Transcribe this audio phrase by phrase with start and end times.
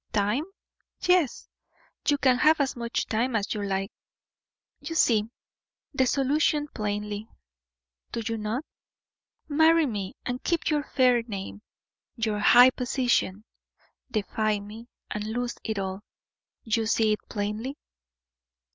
[0.13, 0.45] "Time?
[1.01, 1.47] Yes;
[2.07, 3.91] you can have as much time as you like.
[4.79, 5.25] You see
[5.93, 7.29] the solution plainly,
[8.11, 8.65] do you not?
[9.47, 11.61] Marry me, and keep your fair name,
[12.15, 13.43] your high position;
[14.09, 16.01] defy me, and lose it all.
[16.63, 17.77] You see it plainly?"